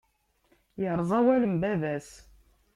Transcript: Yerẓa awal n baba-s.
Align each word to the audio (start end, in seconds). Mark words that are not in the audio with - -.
Yerẓa 0.81 1.15
awal 1.19 1.43
n 1.47 1.55
baba-s. 1.61 2.09